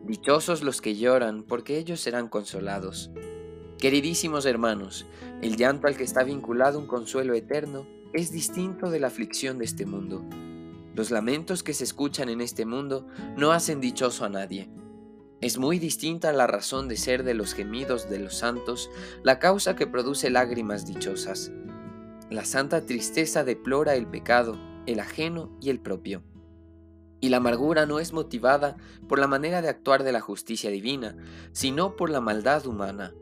Dichosos 0.03 0.62
los 0.62 0.82
que 0.82 0.98
lloran, 0.98 1.44
porque 1.44 1.77
ellos 1.77 2.01
serán 2.01 2.27
consolados. 2.27 3.12
Queridísimos 3.77 4.46
hermanos, 4.46 5.05
el 5.41 5.55
llanto 5.55 5.88
al 5.88 5.96
que 5.96 6.03
está 6.03 6.25
vinculado 6.25 6.77
un 6.77 6.86
consuelo 6.86 7.34
eterno 7.34 7.88
es 8.12 8.34
distinto 8.34 8.89
de 8.89 9.00
la 9.00 9.08
aflicción 9.08 9.58
de 9.58 9.63
este 9.63 9.86
mundo. 9.86 10.22
Los 10.94 11.12
lamentos 11.12 11.63
que 11.63 11.74
se 11.74 11.86
escuchan 11.86 12.27
en 12.27 12.41
este 12.41 12.65
mundo 12.65 13.08
no 13.38 13.53
hacen 13.53 13.79
dichoso 13.79 14.25
a 14.25 14.29
nadie 14.29 14.70
es 15.46 15.60
muy 15.60 15.78
distinta 15.78 16.34
la 16.34 16.48
razón 16.48 16.88
de 16.88 16.98
ser 16.98 17.24
de 17.24 17.36
los 17.36 17.54
gemidos 17.54 18.10
de 18.10 18.18
los 18.18 18.36
santos, 18.36 18.90
la 19.22 19.38
causa 19.38 19.75
que 19.75 19.86
produce 19.86 20.32
lágrimas 20.32 20.88
dichosas. 20.88 21.52
La 22.32 22.46
santa 22.46 22.88
tristeza 22.88 23.44
deplora 23.44 23.94
el 23.94 24.08
pecado, 24.08 24.58
el 24.88 25.00
ajeno 25.00 25.56
y 25.62 25.70
el 25.70 25.80
propio. 25.80 26.24
Y 27.22 27.30
la 27.30 27.38
amargura 27.38 27.86
no 27.86 28.00
es 28.00 28.12
motivada 28.12 28.78
por 29.08 29.20
la 29.20 29.28
manera 29.28 29.62
de 29.62 29.70
actuar 29.70 30.02
de 30.02 30.12
la 30.12 30.20
justicia 30.20 30.72
divina, 30.72 31.16
sino 31.52 31.96
por 31.96 32.10
la 32.10 32.22
maldad 32.22 32.66
humana. 32.66 33.14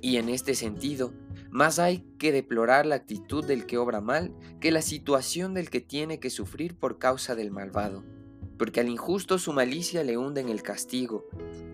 Y 0.00 0.16
en 0.16 0.30
este 0.30 0.54
sentido, 0.54 1.12
más 1.50 1.78
hay 1.78 2.06
que 2.18 2.32
deplorar 2.32 2.86
la 2.86 2.94
actitud 2.94 3.44
del 3.44 3.66
que 3.66 3.76
obra 3.76 4.00
mal 4.00 4.34
que 4.62 4.70
la 4.70 4.80
situación 4.80 5.52
del 5.52 5.68
que 5.68 5.82
tiene 5.82 6.20
que 6.20 6.30
sufrir 6.30 6.74
por 6.74 6.98
causa 6.98 7.34
del 7.34 7.50
malvado 7.50 8.02
porque 8.60 8.80
al 8.80 8.90
injusto 8.90 9.38
su 9.38 9.54
malicia 9.54 10.04
le 10.04 10.18
hunde 10.18 10.42
en 10.42 10.50
el 10.50 10.62
castigo, 10.62 11.24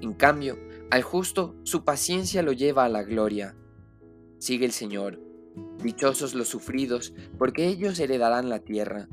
en 0.00 0.14
cambio, 0.14 0.56
al 0.88 1.02
justo 1.02 1.56
su 1.64 1.82
paciencia 1.82 2.42
lo 2.42 2.52
lleva 2.52 2.84
a 2.84 2.88
la 2.88 3.02
gloria. 3.02 3.56
Sigue 4.38 4.66
el 4.66 4.70
Señor, 4.70 5.20
dichosos 5.82 6.36
los 6.36 6.46
sufridos, 6.46 7.12
porque 7.38 7.66
ellos 7.66 7.98
heredarán 7.98 8.48
la 8.48 8.60
tierra. 8.60 9.08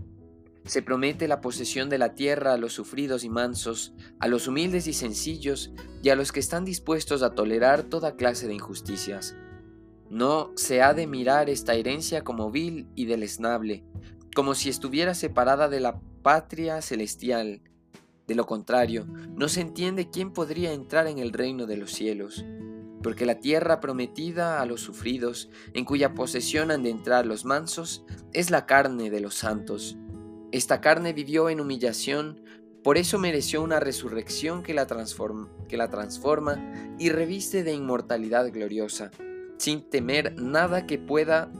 Se 0.65 0.83
promete 0.83 1.27
la 1.27 1.41
posesión 1.41 1.89
de 1.89 1.97
la 1.97 2.13
tierra 2.13 2.53
a 2.53 2.57
los 2.57 2.73
sufridos 2.73 3.23
y 3.23 3.29
mansos, 3.31 3.95
a 4.19 4.27
los 4.27 4.47
humildes 4.47 4.85
y 4.85 4.93
sencillos, 4.93 5.71
y 6.03 6.09
a 6.09 6.15
los 6.15 6.31
que 6.31 6.41
están 6.41 6.65
dispuestos 6.65 7.23
a 7.23 7.33
tolerar 7.33 7.81
toda 7.81 8.15
clase 8.15 8.45
de 8.45 8.53
injusticias. 8.53 9.35
No 10.11 10.51
se 10.55 10.83
ha 10.83 10.93
de 10.93 11.07
mirar 11.07 11.49
esta 11.49 11.73
herencia 11.73 12.23
como 12.23 12.51
vil 12.51 12.87
y 12.93 13.05
deleznable, 13.05 13.83
como 14.35 14.53
si 14.53 14.69
estuviera 14.69 15.15
separada 15.15 15.69
de 15.69 15.79
la 15.79 15.99
patria 16.23 16.81
celestial. 16.81 17.61
De 18.27 18.35
lo 18.35 18.45
contrario, 18.45 19.05
no 19.35 19.49
se 19.49 19.61
entiende 19.61 20.09
quién 20.09 20.31
podría 20.31 20.71
entrar 20.71 21.07
en 21.07 21.19
el 21.19 21.33
reino 21.33 21.65
de 21.65 21.75
los 21.75 21.91
cielos, 21.91 22.45
porque 23.03 23.25
la 23.25 23.41
tierra 23.41 23.81
prometida 23.81 24.61
a 24.61 24.65
los 24.65 24.79
sufridos, 24.79 25.49
en 25.73 25.83
cuya 25.83 26.13
posesión 26.13 26.71
han 26.71 26.83
de 26.83 26.89
entrar 26.89 27.25
los 27.25 27.43
mansos, 27.43 28.05
es 28.31 28.49
la 28.49 28.65
carne 28.65 29.09
de 29.09 29.19
los 29.19 29.35
santos. 29.35 29.97
Esta 30.53 30.79
carne 30.79 31.11
vivió 31.11 31.49
en 31.49 31.59
humillación, 31.59 32.41
por 32.81 32.97
eso 32.97 33.19
mereció 33.19 33.61
una 33.61 33.81
resurrección 33.81 34.63
que 34.63 34.73
la, 34.73 34.87
transforma, 34.87 35.49
y 36.97 37.09
reviste 37.09 37.63
de 37.63 37.73
inmortalidad 37.73 38.51
gloriosa, 38.51 39.11
sin 39.57 39.89
temer 39.89 40.41
nada 40.41 40.85
que 40.85 40.97
pueda 40.97 41.51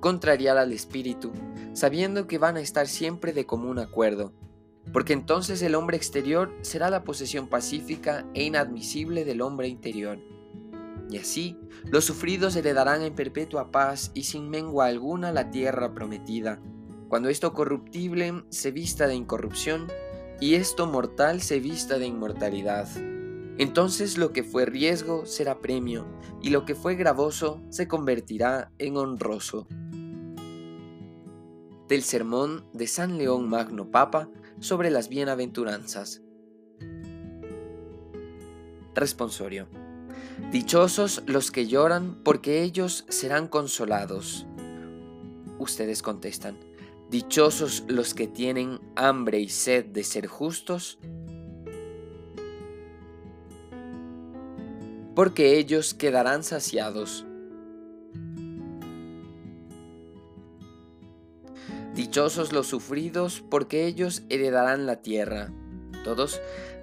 contrariar 0.00 0.58
al 0.58 0.72
espíritu, 0.72 1.32
sabiendo 1.76 2.26
que 2.26 2.38
van 2.38 2.56
a 2.56 2.60
estar 2.60 2.88
siempre 2.88 3.34
de 3.34 3.44
común 3.44 3.78
acuerdo, 3.78 4.32
porque 4.94 5.12
entonces 5.12 5.60
el 5.60 5.74
hombre 5.74 5.98
exterior 5.98 6.50
será 6.62 6.88
la 6.88 7.04
posesión 7.04 7.48
pacífica 7.48 8.26
e 8.32 8.44
inadmisible 8.44 9.26
del 9.26 9.42
hombre 9.42 9.68
interior. 9.68 10.18
Y 11.10 11.18
así, 11.18 11.58
los 11.84 12.06
sufridos 12.06 12.56
heredarán 12.56 13.02
en 13.02 13.14
perpetua 13.14 13.70
paz 13.72 14.10
y 14.14 14.22
sin 14.22 14.48
mengua 14.48 14.86
alguna 14.86 15.32
la 15.32 15.50
tierra 15.50 15.92
prometida, 15.92 16.62
cuando 17.10 17.28
esto 17.28 17.52
corruptible 17.52 18.42
se 18.48 18.70
vista 18.70 19.06
de 19.06 19.14
incorrupción 19.14 19.86
y 20.40 20.54
esto 20.54 20.86
mortal 20.86 21.42
se 21.42 21.60
vista 21.60 21.98
de 21.98 22.06
inmortalidad. 22.06 22.88
Entonces 23.58 24.16
lo 24.16 24.32
que 24.32 24.44
fue 24.44 24.64
riesgo 24.64 25.26
será 25.26 25.60
premio, 25.60 26.06
y 26.40 26.48
lo 26.48 26.64
que 26.64 26.74
fue 26.74 26.94
gravoso 26.94 27.60
se 27.68 27.86
convertirá 27.86 28.72
en 28.78 28.96
honroso. 28.96 29.68
Del 31.88 32.02
sermón 32.02 32.64
de 32.72 32.86
San 32.86 33.18
León 33.18 33.48
Magno 33.48 33.90
Papa 33.90 34.28
sobre 34.60 34.90
las 34.90 35.08
bienaventuranzas. 35.08 36.22
Responsorio. 38.94 39.68
Dichosos 40.50 41.22
los 41.26 41.50
que 41.50 41.66
lloran, 41.66 42.22
porque 42.24 42.62
ellos 42.62 43.04
serán 43.08 43.46
consolados. 43.46 44.46
Ustedes 45.58 46.02
contestan, 46.02 46.58
Dichosos 47.10 47.84
los 47.86 48.14
que 48.14 48.26
tienen 48.26 48.80
hambre 48.96 49.38
y 49.38 49.48
sed 49.48 49.84
de 49.84 50.02
ser 50.02 50.26
justos, 50.26 50.98
porque 55.14 55.56
ellos 55.56 55.94
quedarán 55.94 56.42
saciados. 56.42 57.25
Dichosos 62.16 62.54
los 62.54 62.68
sufridos, 62.68 63.44
porque 63.50 63.84
ellos 63.84 64.22
heredarán 64.30 64.86
la 64.86 65.02
tierra. 65.02 65.52
Todos, 66.02 66.40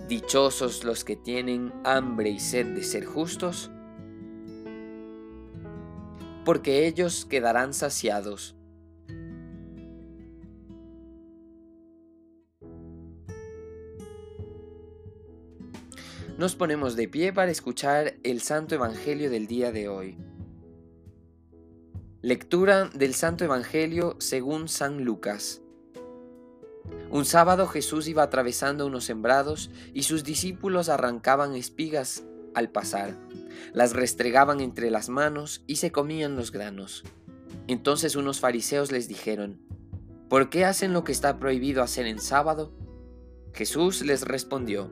dichosos 0.07 0.83
los 0.83 1.03
que 1.03 1.15
tienen 1.15 1.73
hambre 1.83 2.29
y 2.29 2.39
sed 2.39 2.67
de 2.67 2.83
ser 2.83 3.03
justos, 3.03 3.71
porque 6.45 6.85
ellos 6.85 7.25
quedarán 7.25 7.73
saciados. 7.73 8.55
Nos 16.37 16.55
ponemos 16.55 16.95
de 16.95 17.07
pie 17.07 17.33
para 17.33 17.49
escuchar 17.49 18.17
el 18.21 18.39
Santo 18.41 18.75
Evangelio 18.75 19.31
del 19.31 19.47
día 19.47 19.71
de 19.71 19.87
hoy. 19.87 20.15
Lectura 22.23 22.89
del 22.93 23.15
Santo 23.15 23.43
Evangelio 23.43 24.15
según 24.17 24.69
San 24.69 25.03
Lucas. 25.03 25.61
Un 27.09 27.25
sábado 27.25 27.67
Jesús 27.67 28.07
iba 28.07 28.23
atravesando 28.23 28.85
unos 28.85 29.03
sembrados 29.03 29.69
y 29.93 30.03
sus 30.03 30.23
discípulos 30.23 30.87
arrancaban 30.87 31.53
espigas 31.53 32.23
al 32.55 32.69
pasar, 32.69 33.17
las 33.73 33.91
restregaban 33.91 34.61
entre 34.61 34.89
las 34.89 35.09
manos 35.09 35.65
y 35.67 35.75
se 35.75 35.91
comían 35.91 36.37
los 36.37 36.53
granos. 36.53 37.03
Entonces 37.67 38.15
unos 38.15 38.39
fariseos 38.39 38.93
les 38.93 39.09
dijeron, 39.09 39.59
¿por 40.29 40.49
qué 40.49 40.63
hacen 40.63 40.93
lo 40.93 41.03
que 41.03 41.11
está 41.11 41.39
prohibido 41.39 41.83
hacer 41.83 42.07
en 42.07 42.21
sábado? 42.21 42.71
Jesús 43.51 44.01
les 44.01 44.21
respondió, 44.21 44.89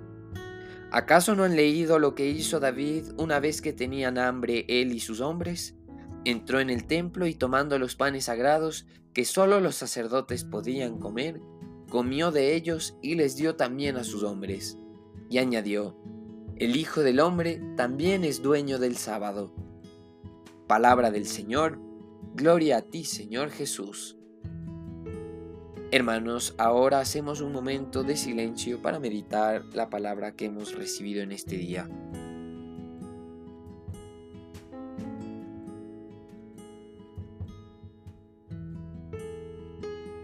¿Acaso 0.92 1.34
no 1.36 1.46
han 1.46 1.56
leído 1.56 1.98
lo 1.98 2.14
que 2.14 2.28
hizo 2.28 2.60
David 2.60 3.06
una 3.16 3.40
vez 3.40 3.62
que 3.62 3.72
tenían 3.72 4.18
hambre 4.18 4.66
él 4.68 4.92
y 4.92 5.00
sus 5.00 5.22
hombres? 5.22 5.76
Entró 6.24 6.60
en 6.60 6.70
el 6.70 6.86
templo 6.86 7.26
y 7.28 7.34
tomando 7.34 7.80
los 7.80 7.96
panes 7.96 8.26
sagrados 8.26 8.86
que 9.14 9.26
solo 9.26 9.60
los 9.60 9.76
sacerdotes 9.76 10.44
podían 10.44 10.98
comer, 11.00 11.42
comió 11.90 12.32
de 12.32 12.56
ellos 12.56 12.96
y 13.02 13.16
les 13.16 13.36
dio 13.36 13.56
también 13.56 13.98
a 13.98 14.04
sus 14.04 14.24
hombres. 14.24 14.78
Y 15.30 15.40
añadió, 15.40 15.98
el 16.58 16.76
Hijo 16.76 17.02
del 17.02 17.20
Hombre 17.20 17.60
también 17.76 18.24
es 18.24 18.42
dueño 18.42 18.78
del 18.78 18.96
sábado. 18.96 19.54
Palabra 20.68 21.10
del 21.10 21.26
Señor, 21.26 21.80
gloria 22.36 22.78
a 22.78 22.82
ti 22.84 23.04
Señor 23.04 23.50
Jesús. 23.50 24.18
Hermanos, 25.94 26.56
ahora 26.58 27.00
hacemos 27.00 27.42
un 27.42 27.52
momento 27.52 28.04
de 28.04 28.16
silencio 28.16 28.82
para 28.82 29.00
meditar 29.00 29.66
la 29.74 29.90
palabra 29.90 30.36
que 30.36 30.46
hemos 30.46 30.74
recibido 30.74 31.22
en 31.22 31.34
este 31.34 31.58
día. 31.58 31.90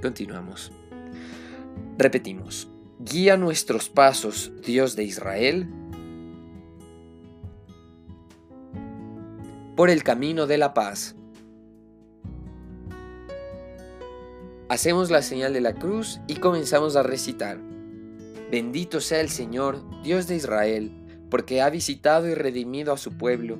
Continuamos. 0.07 0.71
Repetimos. 1.97 2.69
Guía 2.97 3.35
nuestros 3.35 3.89
pasos, 3.89 4.53
Dios 4.65 4.95
de 4.95 5.03
Israel, 5.03 5.67
por 9.75 9.89
el 9.89 10.03
camino 10.03 10.47
de 10.47 10.57
la 10.57 10.73
paz 10.73 11.17
Hacemos 14.69 15.11
la 15.11 15.21
señal 15.21 15.51
de 15.51 15.59
la 15.59 15.73
cruz 15.73 16.21
y 16.27 16.35
comenzamos 16.35 16.95
a 16.95 17.03
recitar. 17.03 17.59
Bendito 18.49 19.01
sea 19.01 19.19
el 19.19 19.29
Señor, 19.29 19.83
Dios 20.03 20.27
de 20.27 20.37
Israel, 20.37 20.91
porque 21.29 21.61
ha 21.61 21.69
visitado 21.69 22.29
y 22.29 22.33
redimido 22.33 22.93
a 22.93 22.97
su 22.97 23.17
pueblo, 23.17 23.59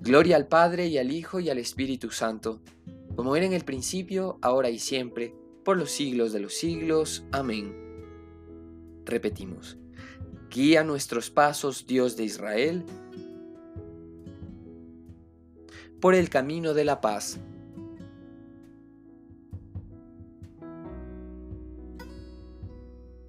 Gloria 0.00 0.36
al 0.36 0.46
Padre 0.46 0.86
y 0.86 0.98
al 0.98 1.10
Hijo 1.10 1.40
y 1.40 1.50
al 1.50 1.58
Espíritu 1.58 2.10
Santo, 2.10 2.60
como 3.14 3.34
era 3.36 3.46
en 3.46 3.52
el 3.52 3.64
principio, 3.64 4.38
ahora 4.42 4.70
y 4.70 4.78
siempre, 4.78 5.34
por 5.64 5.76
los 5.76 5.90
siglos 5.90 6.32
de 6.32 6.40
los 6.40 6.54
siglos. 6.54 7.24
Amén. 7.32 7.74
Repetimos, 9.04 9.78
guía 10.50 10.84
nuestros 10.84 11.30
pasos, 11.30 11.86
Dios 11.86 12.16
de 12.16 12.24
Israel, 12.24 12.84
por 16.00 16.14
el 16.14 16.28
camino 16.28 16.74
de 16.74 16.84
la 16.84 17.00
paz 17.00 17.40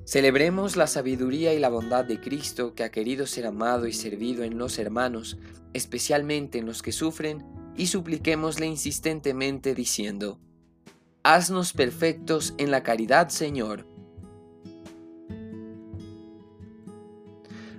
Celebremos 0.08 0.78
la 0.78 0.88
sabiduría 0.88 1.54
y 1.54 1.60
la 1.60 1.68
bondad 1.68 2.06
de 2.06 2.22
Cristo 2.22 2.74
que 2.74 2.86
ha 2.86 2.92
querido 2.92 3.28
ser 3.28 3.46
amado 3.46 3.88
y 3.88 3.92
servido 3.92 4.46
en 4.46 4.58
los 4.58 4.80
hermanos, 4.80 5.38
especialmente 5.74 6.60
en 6.60 6.66
los 6.66 6.82
que 6.82 6.94
sufren, 6.94 7.46
y 7.76 7.88
supliquémosle 7.88 8.66
insistentemente 8.68 9.76
diciendo, 9.76 10.40
Haznos 11.24 11.74
perfectos 11.74 12.54
en 12.58 12.72
la 12.72 12.84
caridad, 12.84 13.28
Señor. 13.28 13.86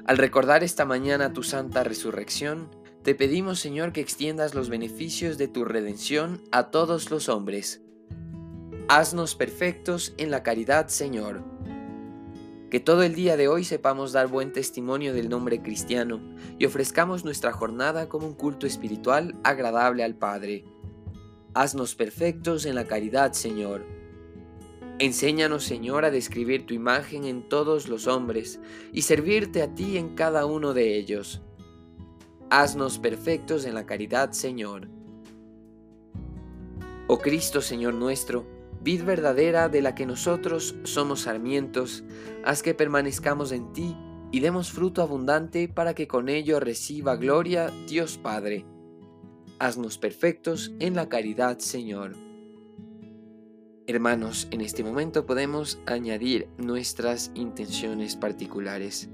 Al 0.05 0.19
recordar 0.19 0.63
esta 0.63 0.85
mañana 0.85 1.33
tu 1.33 1.43
santa 1.43 1.83
resurrección, 1.83 2.69
te 3.05 3.15
pedimos, 3.15 3.59
Señor, 3.59 3.95
que 3.95 4.03
extiendas 4.03 4.55
los 4.55 4.69
beneficios 4.69 5.39
de 5.39 5.49
tu 5.49 5.65
redención 5.65 6.43
a 6.53 6.71
todos 6.71 7.11
los 7.11 7.31
hombres. 7.31 7.81
Haznos 8.87 9.35
perfectos 9.35 10.13
en 10.19 10.31
la 10.31 10.43
caridad, 10.43 10.89
Señor. 10.89 11.58
Que 12.71 12.81
todo 12.81 13.03
el 13.03 13.15
día 13.15 13.39
de 13.39 13.49
hoy 13.49 13.65
sepamos 13.65 14.13
dar 14.13 14.29
buen 14.29 14.53
testimonio 14.53 15.15
del 15.15 15.31
nombre 15.31 15.63
cristiano 15.63 16.21
y 16.59 16.67
ofrezcamos 16.67 17.25
nuestra 17.25 17.51
jornada 17.51 18.11
como 18.11 18.27
un 18.27 18.35
culto 18.35 18.67
espiritual 18.67 19.35
agradable 19.43 20.05
al 20.05 20.15
Padre. 20.15 20.67
Haznos 21.55 21.95
perfectos 21.95 22.67
en 22.67 22.75
la 22.75 22.85
caridad, 22.85 23.33
Señor. 23.33 23.87
Enséñanos, 24.99 25.65
Señor, 25.65 26.05
a 26.05 26.11
describir 26.11 26.67
tu 26.67 26.75
imagen 26.75 27.25
en 27.25 27.49
todos 27.49 27.89
los 27.89 28.07
hombres 28.07 28.61
y 28.93 29.03
servirte 29.03 29.63
a 29.63 29.75
ti 29.75 29.97
en 29.97 30.15
cada 30.15 30.45
uno 30.45 30.75
de 30.75 30.97
ellos. 30.99 31.41
Haznos 32.51 32.99
perfectos 32.99 33.65
en 33.65 33.75
la 33.75 33.87
caridad, 33.87 34.33
Señor. 34.33 34.89
Oh 37.07 37.19
Cristo, 37.19 37.63
Señor 37.63 37.95
nuestro, 37.95 38.45
verdadera 38.97 39.69
de 39.69 39.83
la 39.83 39.95
que 39.95 40.07
nosotros 40.07 40.75
somos 40.85 41.23
sarmientos, 41.23 42.05
haz 42.45 42.63
que 42.63 42.75
permanezcamos 42.75 43.53
en 43.53 43.73
ti 43.73 43.95
y 44.33 44.41
demos 44.41 44.71
fruto 44.73 45.03
abundante 45.03 45.69
para 45.69 45.95
que 45.95 46.09
con 46.09 46.29
ello 46.29 46.59
reciba 46.61 47.17
gloria 47.17 47.71
Dios 47.87 48.19
Padre. 48.19 48.65
haznos 49.59 49.99
perfectos 49.99 50.73
en 50.79 50.95
la 50.95 51.09
caridad, 51.09 51.59
Señor. 51.59 52.15
Hermanos, 53.87 54.47
en 54.51 54.61
este 54.61 54.85
momento 54.85 55.27
podemos 55.27 55.81
añadir 55.87 56.49
nuestras 56.59 57.33
intenciones 57.35 58.17
particulares. 58.17 59.11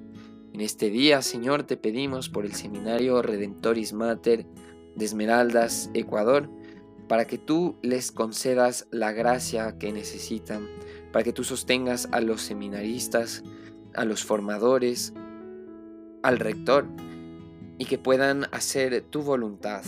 En 0.52 0.60
este 0.60 0.90
día, 0.90 1.22
Señor, 1.22 1.62
te 1.62 1.76
pedimos 1.76 2.28
por 2.28 2.44
el 2.44 2.54
Seminario 2.54 3.22
Redentoris 3.22 3.92
Mater 3.92 4.46
de 4.94 5.04
Esmeraldas, 5.04 5.90
Ecuador, 5.94 6.50
para 7.08 7.26
que 7.26 7.38
tú 7.38 7.76
les 7.82 8.12
concedas 8.12 8.86
la 8.90 9.12
gracia 9.12 9.78
que 9.78 9.92
necesitan, 9.92 10.68
para 11.12 11.22
que 11.22 11.32
tú 11.32 11.44
sostengas 11.44 12.08
a 12.12 12.20
los 12.20 12.42
seminaristas, 12.42 13.42
a 13.94 14.04
los 14.04 14.24
formadores, 14.24 15.12
al 16.22 16.38
rector, 16.38 16.86
y 17.78 17.86
que 17.86 17.98
puedan 17.98 18.44
hacer 18.52 19.02
tu 19.02 19.22
voluntad. 19.22 19.84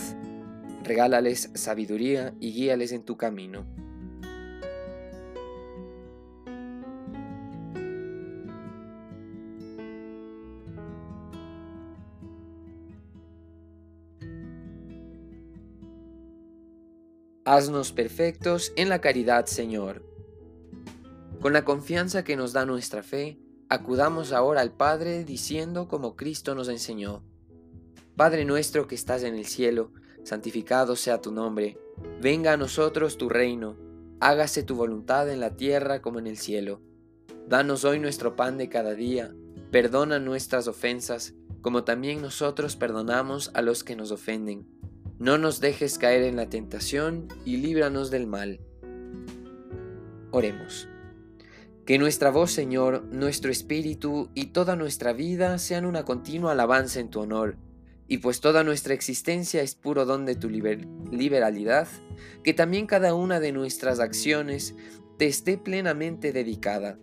Regálales 0.83 1.51
sabiduría 1.55 2.33
y 2.39 2.53
guíales 2.53 2.91
en 2.91 3.03
tu 3.03 3.17
camino. 3.17 3.65
Haznos 17.49 17.93
perfectos 17.93 18.73
en 18.75 18.89
la 18.89 18.99
caridad, 18.99 19.45
Señor. 19.45 20.03
Con 21.39 21.53
la 21.53 21.63
confianza 21.63 22.25
que 22.25 22.35
nos 22.35 22.51
da 22.51 22.65
nuestra 22.65 23.03
fe, 23.03 23.39
acudamos 23.69 24.33
ahora 24.33 24.59
al 24.59 24.73
Padre 24.73 25.23
diciendo 25.23 25.87
como 25.87 26.17
Cristo 26.17 26.55
nos 26.55 26.67
enseñó. 26.67 27.23
Padre 28.17 28.43
nuestro 28.43 28.85
que 28.85 28.95
estás 28.95 29.23
en 29.23 29.33
el 29.33 29.45
cielo, 29.45 29.93
santificado 30.25 30.97
sea 30.97 31.21
tu 31.21 31.31
nombre, 31.31 31.77
venga 32.19 32.51
a 32.51 32.57
nosotros 32.57 33.17
tu 33.17 33.29
reino, 33.29 33.77
hágase 34.19 34.63
tu 34.63 34.75
voluntad 34.75 35.31
en 35.31 35.39
la 35.39 35.55
tierra 35.55 36.01
como 36.01 36.19
en 36.19 36.27
el 36.27 36.37
cielo. 36.37 36.81
Danos 37.47 37.85
hoy 37.85 37.97
nuestro 37.97 38.35
pan 38.35 38.57
de 38.57 38.67
cada 38.67 38.93
día, 38.93 39.33
perdona 39.71 40.19
nuestras 40.19 40.67
ofensas, 40.67 41.33
como 41.61 41.85
también 41.85 42.21
nosotros 42.21 42.75
perdonamos 42.75 43.51
a 43.53 43.61
los 43.61 43.85
que 43.85 43.95
nos 43.95 44.11
ofenden 44.11 44.67
no 45.19 45.37
nos 45.37 45.59
dejes 45.59 45.97
caer 45.97 46.23
en 46.23 46.35
la 46.35 46.49
tentación 46.49 47.27
y 47.43 47.57
líbranos 47.57 48.11
del 48.11 48.27
mal. 48.27 48.59
Oremos. 50.31 50.87
Que 51.85 51.97
nuestra 51.97 52.29
voz, 52.31 52.51
Señor, 52.51 53.05
nuestro 53.05 53.49
espíritu 53.49 54.29
y 54.35 54.47
toda 54.47 54.75
nuestra 54.75 55.13
vida 55.13 55.57
sean 55.57 55.85
una 55.85 56.03
continua 56.03 56.51
alabanza 56.51 56.99
en 56.99 57.09
tu 57.09 57.21
honor, 57.21 57.57
y 58.07 58.19
pues 58.19 58.41
toda 58.41 58.63
nuestra 58.63 58.93
existencia 58.93 59.61
es 59.61 59.75
puro 59.75 60.05
don 60.05 60.25
de 60.25 60.35
tu 60.35 60.49
liberalidad, 60.49 61.87
que 62.43 62.53
también 62.53 62.87
cada 62.87 63.15
una 63.15 63.39
de 63.39 63.51
nuestras 63.51 63.99
acciones 63.99 64.75
te 65.17 65.27
esté 65.27 65.57
plenamente 65.57 66.31
dedicada. 66.31 66.99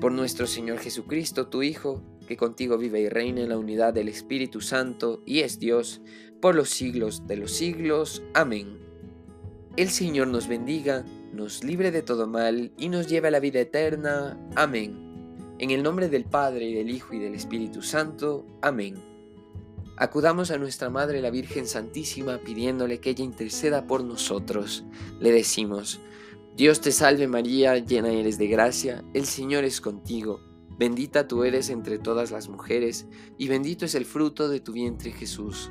Por 0.00 0.12
nuestro 0.12 0.46
Señor 0.46 0.78
Jesucristo, 0.78 1.48
tu 1.48 1.62
Hijo, 1.62 2.02
que 2.26 2.36
contigo 2.36 2.78
vive 2.78 3.00
y 3.00 3.08
reina 3.08 3.40
en 3.40 3.48
la 3.48 3.58
unidad 3.58 3.92
del 3.92 4.08
Espíritu 4.08 4.60
Santo 4.60 5.22
y 5.26 5.40
es 5.40 5.58
Dios, 5.58 6.00
por 6.40 6.54
los 6.54 6.70
siglos 6.70 7.26
de 7.26 7.36
los 7.36 7.52
siglos. 7.52 8.22
Amén. 8.34 8.78
El 9.76 9.90
Señor 9.90 10.28
nos 10.28 10.48
bendiga, 10.48 11.04
nos 11.32 11.62
libre 11.62 11.90
de 11.90 12.02
todo 12.02 12.26
mal 12.26 12.72
y 12.76 12.88
nos 12.88 13.06
lleve 13.06 13.28
a 13.28 13.30
la 13.30 13.40
vida 13.40 13.60
eterna. 13.60 14.38
Amén. 14.56 15.54
En 15.58 15.70
el 15.70 15.82
nombre 15.82 16.08
del 16.08 16.24
Padre, 16.24 16.64
y 16.64 16.74
del 16.74 16.90
Hijo 16.90 17.14
y 17.14 17.18
del 17.18 17.34
Espíritu 17.34 17.82
Santo. 17.82 18.46
Amén. 18.62 18.94
Acudamos 19.96 20.50
a 20.50 20.56
nuestra 20.56 20.88
Madre 20.88 21.20
la 21.20 21.30
Virgen 21.30 21.66
Santísima 21.66 22.38
pidiéndole 22.38 23.00
que 23.00 23.10
ella 23.10 23.24
interceda 23.24 23.86
por 23.86 24.02
nosotros. 24.02 24.84
Le 25.20 25.30
decimos, 25.30 26.00
Dios 26.56 26.80
te 26.80 26.90
salve 26.90 27.28
María, 27.28 27.76
llena 27.76 28.10
eres 28.10 28.38
de 28.38 28.48
gracia, 28.48 29.04
el 29.12 29.26
Señor 29.26 29.64
es 29.64 29.80
contigo. 29.80 30.40
Bendita 30.78 31.28
tú 31.28 31.44
eres 31.44 31.68
entre 31.68 31.98
todas 31.98 32.30
las 32.30 32.48
mujeres, 32.48 33.06
y 33.36 33.48
bendito 33.48 33.84
es 33.84 33.94
el 33.94 34.06
fruto 34.06 34.48
de 34.48 34.60
tu 34.60 34.72
vientre 34.72 35.12
Jesús. 35.12 35.70